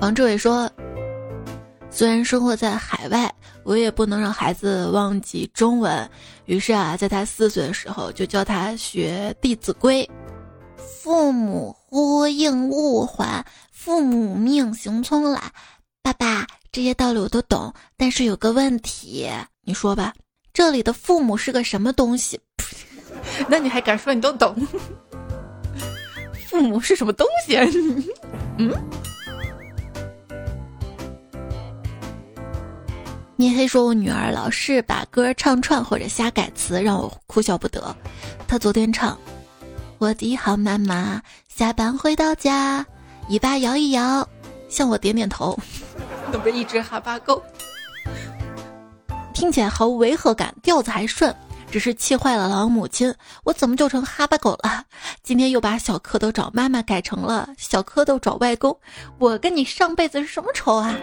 [0.00, 0.70] 王志伟说
[1.90, 3.32] ：“虽然生活在海外。”
[3.64, 6.10] 我也不能让孩子忘记中文，
[6.46, 10.04] 于是啊，在他四岁的时候就教他学《弟子规》
[10.76, 15.40] ：“父母呼应勿缓，父母命行匆懒。”
[16.02, 19.30] 爸爸，这些道理我都懂，但是有个问题，
[19.62, 20.12] 你说吧。
[20.52, 22.40] 这里的父母是个什么东西？
[23.48, 24.54] 那你还敢说你都懂？
[26.48, 27.56] 父母是什么东西？
[28.58, 28.72] 嗯？
[33.36, 37.94] 聂黑说：“我女儿老是把歌唱串或者瞎改词，让我哭笑不得。
[38.46, 39.18] 她昨天唱
[39.98, 42.86] ：‘我的好妈妈，下班回到家，
[43.30, 44.28] 尾巴摇一摇，
[44.68, 45.58] 向我点点头。’
[46.30, 47.42] 那不是一只哈巴狗？
[49.34, 51.34] 听起来毫无违和感，调子还顺，
[51.72, 53.12] 只是气坏了老母亲。
[53.44, 54.84] 我怎么就成哈巴狗了？
[55.22, 58.78] 今天又把小蝌蚪找妈妈改成了小蝌蚪找外公。
[59.18, 60.94] 我跟你上辈子是什么仇啊？”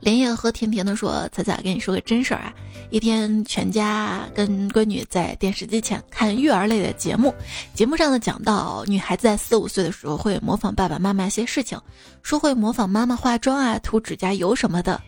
[0.00, 2.52] 连夜和甜甜的说：“彩彩，跟你说个真事儿啊！
[2.90, 7.32] 一天，全家跟闺女在电视机前看育儿类的节目，
[7.72, 11.80] 节目上呢讲到，女孩子在四五岁的时候会模仿爸爸妈妈一些事情，
[12.20, 15.00] 说会模仿妈妈化妆啊、涂指甲油什么的。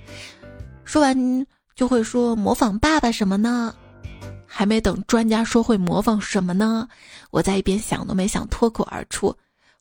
[0.85, 1.45] 说完
[1.75, 3.75] 就会说模仿爸爸什么呢？
[4.47, 6.89] 还没等专家说会模仿什么呢，
[7.31, 9.37] 我在一边想都没想，脱口而出。”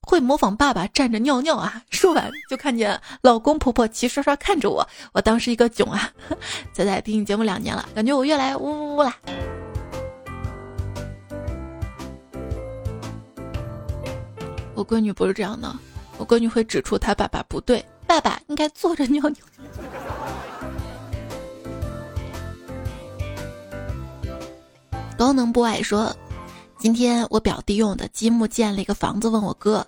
[0.05, 1.81] 会模仿爸爸站着尿尿啊！
[1.89, 6.11] 说完就看见老公婆婆齐刷刷看着我，我当时一个囧啊！
[6.73, 9.15] 仔仔听你节目两年了，感觉我越来呜呜呜啦。
[14.75, 15.73] 我闺女不是这样的，
[16.17, 19.37] 我闺女会指出她爸爸不对，爸爸应该坐着尿尿。
[25.17, 26.15] 高能不爱说。
[26.77, 29.85] 今天我表弟用我的积木建了一个房子，问我哥：“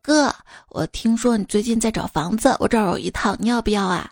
[0.00, 0.32] 哥，
[0.68, 4.08] 我听说你最近在找房子，我这儿有一套，你要不要啊？”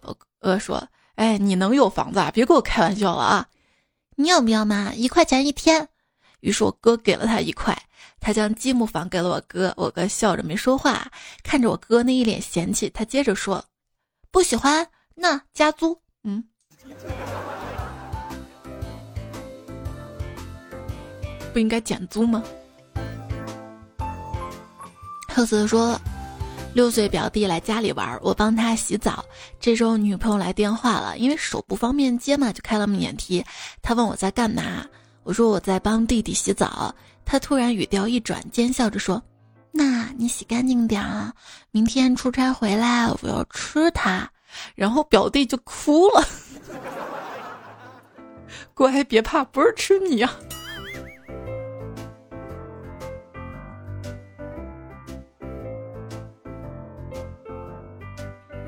[0.00, 0.82] 我哥说
[1.16, 2.30] ：“哎，你能有房子啊？
[2.32, 3.46] 别跟我开玩笑了啊！
[4.16, 4.92] 你要不要嘛？
[4.94, 5.86] 一块钱一天。”
[6.40, 7.76] 于是我哥给了他一块，
[8.20, 11.10] 他将积木房给了我哥，我哥笑着没说话，
[11.42, 13.62] 看着我哥那一脸嫌弃，他接着说
[14.30, 16.44] ：“不喜欢，那加租。”嗯。
[21.56, 22.42] 不应该减租吗？
[25.26, 25.98] 赫子说
[26.76, 29.24] ：“六岁表弟来家里玩，我帮他洗澡。
[29.58, 33.42] 这时候女朋友来电话了，因为手不方便接嘛，就开了免提。
[33.80, 34.84] 他问我在干嘛，
[35.22, 36.94] 我说我在帮弟弟洗澡。
[37.24, 39.22] 他突然语调一转，奸笑着说
[39.72, 41.32] ：“那你洗干净点啊，
[41.70, 44.30] 明天出差回来我要吃它。”
[44.76, 46.22] 然后表弟就哭了。
[48.74, 50.30] 乖，别怕，不是吃你啊。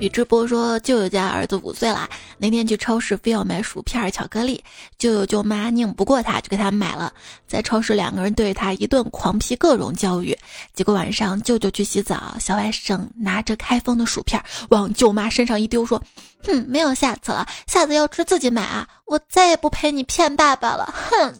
[0.00, 2.08] 宇智波说：“舅舅家儿子五岁了，
[2.38, 4.62] 那天去超市非要买薯片、巧克力，
[4.96, 7.12] 舅舅舅妈拧不过他，就给他买了。
[7.48, 10.38] 在超市两个人对他一顿狂批各种教育。
[10.72, 16.00] 结果晚上舅舅去洗澡，小外甥拿着开封的薯片往舅妈身上一丢，说
[16.46, 18.86] ：‘哼，没有下次了，下次要吃自己买啊！
[19.04, 21.34] 我再也不陪你骗爸爸了。’哼。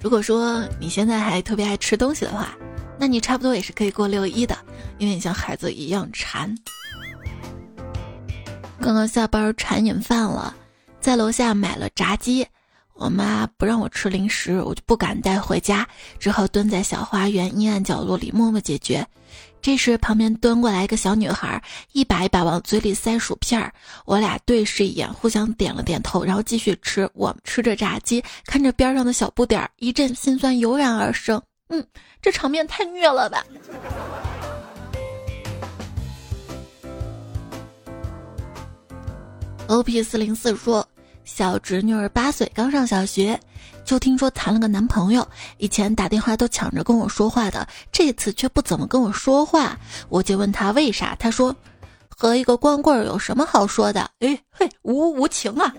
[0.00, 2.56] 如果说你现在还特别爱吃东西的话。”
[2.98, 4.56] 那你差不多也是可以过六一的，
[4.98, 6.54] 因为你像孩子一样馋。
[8.80, 10.54] 刚刚下班馋瘾犯了，
[11.00, 12.46] 在楼下买了炸鸡，
[12.94, 15.86] 我妈不让我吃零食，我就不敢带回家，
[16.18, 19.06] 只好蹲在小花园阴暗角落里默默解决。
[19.60, 21.60] 这时旁边蹲过来一个小女孩，
[21.92, 23.72] 一把一把往嘴里塞薯片儿，
[24.04, 27.10] 我俩对视一眼，互相点了点头，然后继续吃。
[27.14, 31.42] 我吃着炸鸡，看着边上的小不点儿，一阵心酸油然而生。
[31.68, 31.84] 嗯，
[32.22, 33.44] 这场面太虐了吧
[39.66, 40.86] ！O P 四零四说，
[41.24, 43.38] 小侄女儿八岁，刚上小学，
[43.84, 45.26] 就听说谈了个男朋友。
[45.58, 49.76] 以前打电话都抢着跟我说话的，这次却不怎么跟我说话。
[50.08, 51.54] 我就问他为啥，他说
[52.08, 54.08] 和一个光棍有什么好说的？
[54.20, 55.74] 哎嘿，无无情啊！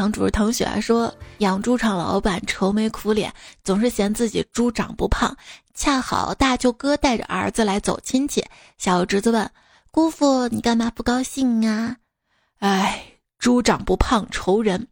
[0.00, 3.30] 堂主唐雪说：“养猪场老板愁眉苦脸，
[3.62, 5.36] 总是嫌自己猪长不胖。
[5.74, 8.42] 恰好大舅哥带着儿子来走亲戚，
[8.78, 9.50] 小侄子问
[9.90, 11.98] 姑父：‘你干嘛不高兴啊？’
[12.60, 14.88] 哎，猪长不胖愁人。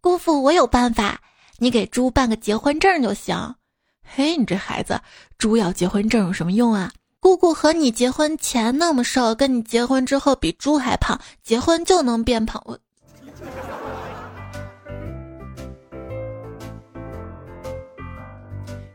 [0.00, 1.20] 姑父，我有办法，
[1.58, 3.54] 你给猪办个结婚证就行。
[4.02, 5.00] 嘿，你这孩子，
[5.38, 6.90] 猪要结婚证有什么用啊？
[7.20, 12.60] 姑姑和你结婚前那么瘦，跟你结婚之后比猪还胖，结婚就能变胖。
[12.66, 12.76] 我。”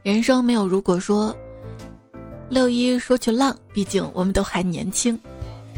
[0.04, 1.34] 人生没有如果说，
[2.50, 5.18] 六一说去浪，毕竟我们都还年轻。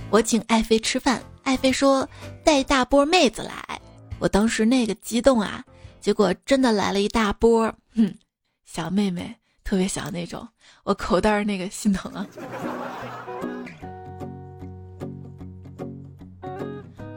[0.09, 2.07] 我请爱妃吃饭，爱妃说
[2.43, 3.79] 带大波妹子来，
[4.17, 5.63] 我当时那个激动啊，
[6.01, 8.11] 结果真的来了一大波，哼，
[8.65, 10.47] 小妹妹特别小那种，
[10.83, 12.25] 我口袋那个心疼啊。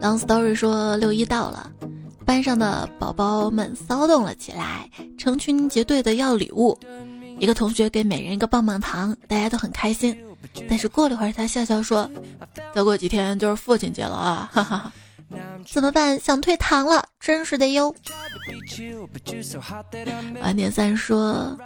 [0.02, 1.72] Long story 说六一到了。
[2.28, 4.86] 班上的宝宝们骚动了起来，
[5.16, 6.78] 成群结队的要礼物。
[7.38, 10.14] 一个同学给每人一个棒棒糖，大家都很开心。
[10.68, 12.08] 但是过了一会儿，他笑笑说
[12.74, 14.92] ：“再过几天就是父亲节了啊！”哈哈。
[15.66, 16.18] 怎么办？
[16.18, 17.94] 想退堂了，真是的哟。
[20.40, 21.56] 晚点三说，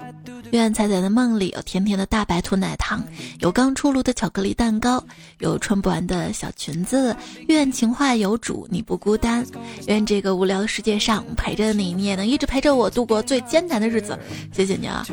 [0.51, 3.05] 愿彩彩的梦里有甜甜的大白兔奶糖，
[3.39, 5.03] 有刚出炉的巧克力蛋糕，
[5.39, 7.15] 有穿不完的小裙子。
[7.49, 9.47] 愿情话有主，你不孤单。
[9.87, 14.19] 愿这个无聊的世界上陪着你，你也能一直陪着我度过最艰难的日子。
[14.53, 15.07] 谢谢你啊！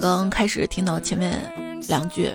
[0.00, 1.38] 刚开始听到前面
[1.86, 2.30] 两句，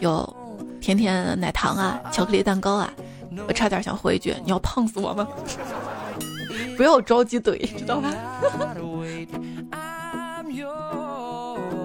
[0.00, 0.36] 有
[0.80, 2.92] 甜甜奶糖啊，巧克力蛋糕啊。
[3.46, 5.26] 我差点想回一句：“你要胖死我吗？”
[6.76, 8.12] 不要着急怼，知道吧？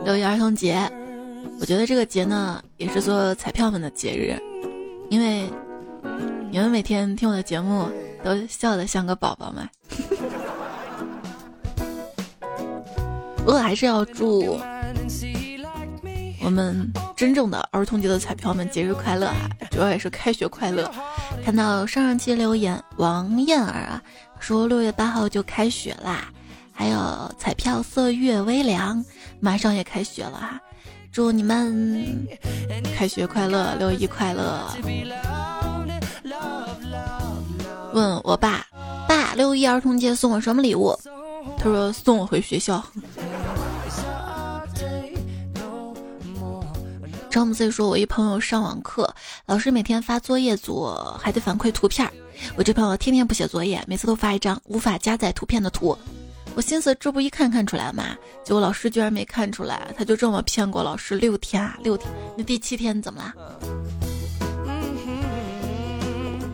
[0.05, 0.89] 六一儿童节，
[1.59, 4.35] 我觉得这个节呢，也是做彩票们的节日，
[5.09, 5.47] 因为
[6.51, 7.87] 你们每天听我的节目
[8.23, 9.69] 都笑得像个宝宝嘛。
[13.37, 14.59] 不过还是要祝。
[16.41, 19.49] 我们真正的儿童节的彩票们节日快乐啊！
[19.69, 20.89] 主要也是开学快乐。
[21.43, 24.01] 看到上上期留言，王燕儿啊
[24.39, 26.29] 说六月八号就开学啦，
[26.71, 29.03] 还有彩票色月微凉，
[29.39, 30.59] 马上也开学了哈，
[31.11, 32.27] 祝你们
[32.95, 34.65] 开学快乐，六一快乐。
[37.93, 38.65] 问我爸，
[39.07, 40.97] 爸六一儿童节送我什么礼物？
[41.57, 42.83] 他说送我回学校。
[47.29, 49.13] 张木 C 说：“我一朋友上网课，
[49.45, 52.09] 老师每天发作业组，还得反馈图片。
[52.55, 55.95] 我这朋友天天不写作业，每次都发一张无法加载图片的图。
[56.55, 58.17] 我心思这不一看看出来吗？
[58.43, 61.77] 结果老师居然没看出来，他就这么骗过老师六天啊！
[61.83, 63.33] 六天，那第七天怎么啦？”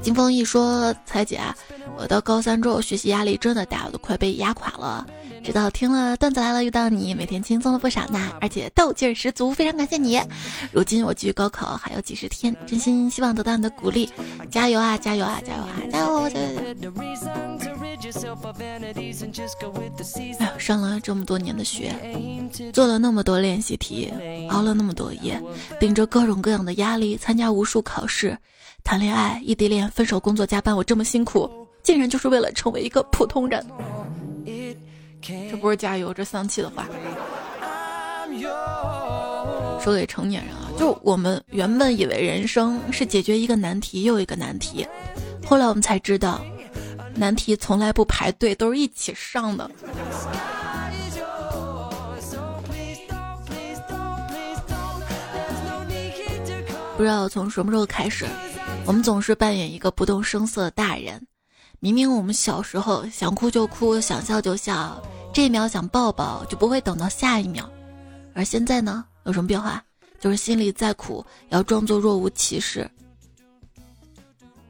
[0.02, 1.40] 金风一说：“彩姐，
[1.98, 5.08] 我到高三之后学习压力真的大，我都快被压垮了。
[5.46, 10.20] 知道听了段子来了遇到你，每天轻松了不少呢，而且斗劲儿十足，非常感谢你。
[10.72, 14.10] 如今我距高考还有几十天，真心希望得到你的鼓励，
[14.50, 16.30] 加油啊，加油啊，加油啊，加油！
[16.32, 16.50] 加油！
[20.40, 21.94] 哎呦，上了这么多年的学，
[22.74, 24.12] 做了那么多练习题，
[24.50, 25.40] 熬了那么多夜，
[25.80, 28.36] 顶着各种各样的压力参加无数考试，
[28.84, 31.48] 谈恋爱、异地恋、分手、工作、加班，我这么辛苦，
[31.84, 33.64] 竟然就是为了成为一个普通人。
[35.28, 36.88] 这不是加油，这丧气的话。
[39.82, 44.88] 说给成年人啊，就我们原本以为人生是解决一个难题又一个难题，
[45.46, 46.44] 后来我们才知道，
[47.14, 49.70] 难题从来不排队，都是一起上的。
[56.98, 58.26] 不知道从什么时候开始，
[58.86, 61.22] 我们总是扮演一个不动声色的大人。
[61.86, 65.00] 明明我们小时候想哭就哭，想笑就笑，
[65.32, 67.70] 这一秒想抱抱就不会等到下一秒，
[68.34, 69.80] 而现在呢，有什么变化？
[70.20, 72.90] 就是心里再苦，也要装作若无其事。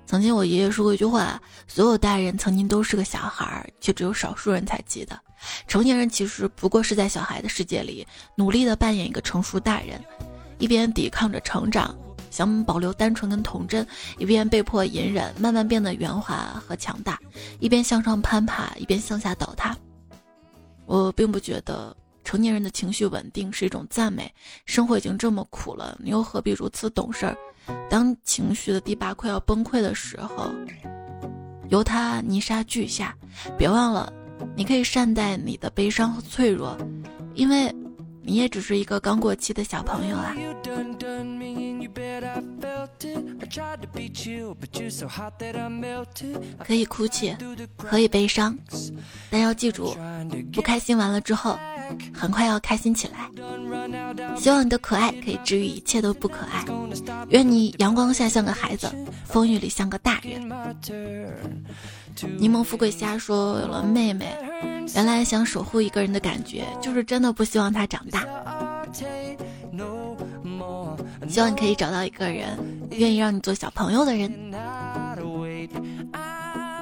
[0.05, 5.18] 曾经我爷爷说过一句话：所有大人曾经都是个小孩，却只有少数人才记得。
[5.70, 8.05] 成年人其实不过是在小孩的世界里
[8.36, 10.03] 努力的扮演一个成熟大人，
[10.57, 11.95] 一边抵抗着成长。
[12.36, 17.14] 想保留单纯跟童真，一边被迫隐忍，慢慢变得圆滑和强大；
[17.62, 19.74] 一边向上攀爬，一边向下倒塌。
[20.86, 24.30] 我并不觉得成年人的情绪稳定是一种赞美。
[24.66, 27.38] 生活已经这么苦了，你又何必如此懂事儿？
[27.90, 30.52] 当情绪的堤坝快要崩溃的时候，
[31.70, 33.16] 由它泥沙俱下。
[33.58, 34.12] 别忘了，
[34.58, 36.78] 你可以善待你的悲伤和脆弱，
[37.34, 37.74] 因为。
[38.28, 40.36] 你也只是一个刚过期的小朋友啊！
[46.66, 47.36] 可以哭泣，
[47.78, 48.58] 可以悲伤，
[49.30, 49.96] 但要记住，
[50.54, 51.58] 不开心完了之后，
[52.14, 53.30] 很快要开心起来。
[54.38, 56.66] 希望你的可爱可以治愈一切都不可爱。
[57.30, 58.92] 愿你阳光下像个孩子，
[59.26, 60.42] 风雨里像个大人。
[62.38, 64.34] 柠檬富贵虾说：“有了妹妹，
[64.96, 68.26] 原来想守护一个人的感觉，就是真的不希望她长大。
[71.28, 72.57] 希望你可以找到一个人，
[72.91, 74.32] 愿意让你做小朋友的人。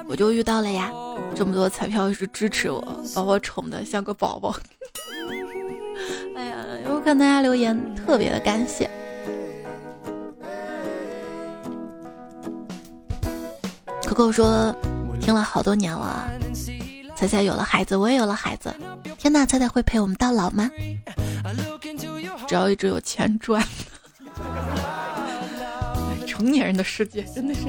[0.06, 0.92] 我就遇到了呀，
[1.34, 2.80] 这么多彩票是支持我，
[3.14, 4.54] 把我宠的像个宝宝。
[6.36, 8.88] 哎呀，我看大家留言，特别的感谢。
[14.04, 14.74] 可可说。”
[15.20, 16.28] 听了好多年了，
[17.16, 18.74] 彩彩有了孩子，我也有了孩子。
[19.16, 20.70] 天呐，彩彩会陪我们到老吗？
[22.46, 23.66] 只要一直有钱赚。
[26.26, 27.62] 成年人的世界真的是。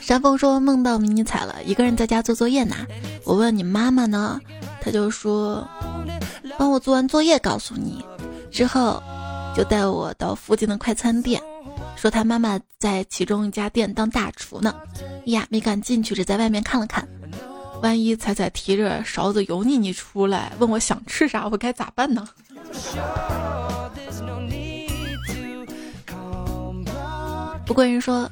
[0.00, 2.76] 山峰说梦到迷你彩了，一个人在家做作业呢。
[3.24, 4.40] 我问你妈妈呢，
[4.80, 5.68] 他就说
[6.56, 8.02] 帮我做完作业告诉你，
[8.50, 9.02] 之后
[9.54, 11.42] 就带我到附近的快餐店。
[11.96, 14.74] 说他妈妈在其中一家店当大厨呢，
[15.26, 17.06] 呀，没敢进去，只在外面看了看。
[17.82, 22.26] 万一彩彩提着勺子油腻腻出来，问我想吃啥，我该咋办呢？
[27.66, 28.30] 不过人说，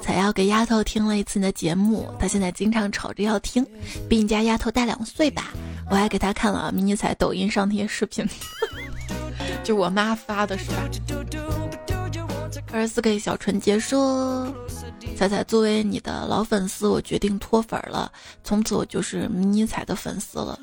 [0.00, 3.64] 彩要给丫头听了一次你的节目，她现在经常吵着要听，
[4.08, 5.52] 比你家丫头大两岁吧？
[5.90, 8.26] 我还给她看了迷你彩抖音上那些视频，
[9.62, 10.88] 就我妈发的是吧？
[12.72, 14.50] 二十四 K 小纯洁说
[15.14, 18.10] ：“彩彩作为你的老粉丝，我决定脱粉了，
[18.42, 20.58] 从此我就是迷你彩的粉丝了。”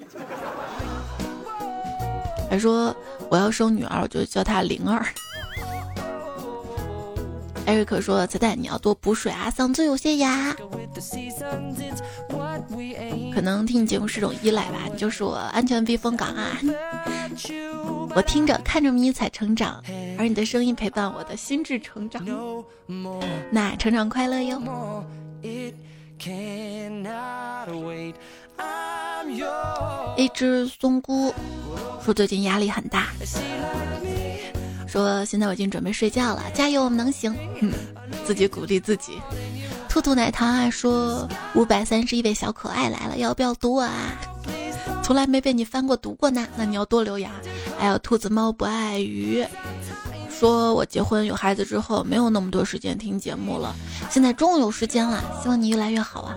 [2.49, 2.95] 还说
[3.29, 5.05] 我要生女儿，我就叫她灵儿。
[7.65, 10.55] 艾瑞克说：“彩彩你要多补水啊，嗓子有些哑。”
[13.33, 16.57] 可能听你节目是种依赖吧，你就是我安全避风港啊！
[18.15, 19.83] 我听着看着迷彩成长，
[20.17, 22.25] 而你的声音陪伴我的心智成长，
[23.51, 25.03] 那成长快乐哟！
[30.15, 31.33] 一只松菇
[32.03, 33.07] 说最近压力很大，
[34.87, 37.35] 说现在我已经准备睡觉了，加油，我们能行！
[38.25, 39.21] 自己鼓励自己。
[39.87, 43.93] 兔兔奶糖啊说五百三十一位小可爱来了，要不要读我啊？
[45.03, 47.29] 从来没被你翻过读过呢，那你要多留言。
[47.79, 49.45] 还有兔子猫不爱鱼，
[50.29, 53.75] 说我结婚有孩子之后没有那么多时间听节目了，
[54.09, 56.35] 现在终于有时间了，希望你越来越好啊。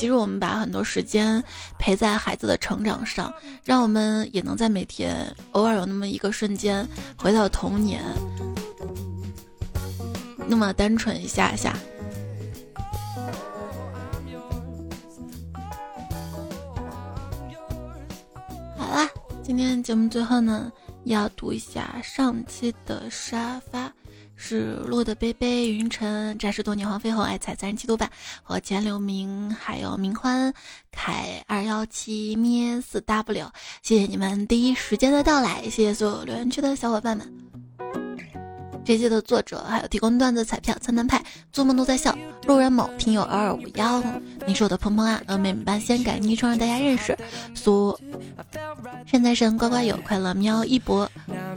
[0.00, 1.44] 其实我们把很多时间
[1.78, 3.30] 陪在孩子的成长上
[3.62, 6.88] 让我们也能在每天偶尔有那么一个瞬间
[7.18, 8.02] 回到童年。
[10.48, 11.76] 那么单纯一下下。
[18.78, 19.06] 好啦
[19.42, 20.72] 今天节目最后呢
[21.04, 23.92] 要读一下上期的沙发。
[24.42, 28.10] 是落的杯杯云尘，战士多年黄飞鸿，爱踩三十七度半
[28.42, 30.52] 和钱柳明，还有明欢
[30.90, 33.46] 凯二幺七咩四 W，
[33.82, 37.30] 谢谢你们第一时间的到来，谢谢所有留言区的小伙伴们。
[38.82, 41.22] 这期的作者还有提供段子彩票餐单派，
[41.52, 42.16] 做梦都在笑，
[42.46, 44.02] 路人某听友二二五幺，
[44.46, 47.16] 你是我的鹏鹏啊，呃，美美班先改昵称让大家认识，
[47.54, 47.96] 苏
[49.06, 51.08] 善财神乖乖有快乐喵一博。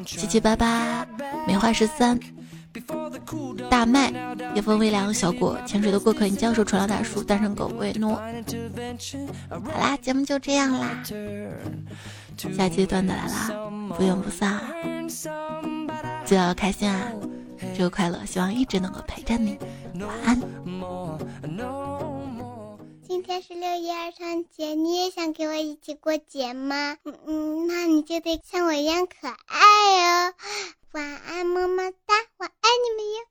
[0.05, 1.07] 七七八八
[1.47, 2.19] 梅花十三。
[3.69, 4.11] 大麦，
[4.55, 8.15] 夜风微凉，小果，潜水的过客，你江手，纯老大叔，单身狗，维诺。
[9.49, 11.03] 好啦，节目就这样啦，
[12.55, 13.51] 下期段子来啦，
[13.95, 14.59] 不见不散，
[16.26, 17.11] 记得要开心啊，
[17.76, 19.57] 这个快乐，希望一直能够陪着你，
[19.99, 20.41] 晚安。
[23.07, 26.97] 今天是六一儿童节，你也想跟我一起过节吗？
[27.03, 30.34] 嗯嗯，那你就得像我一样可爱哦。
[30.93, 33.23] 晚安，么么哒，我爱你们哟，